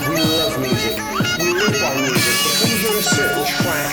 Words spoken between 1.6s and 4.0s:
by music, but we hear a certain track.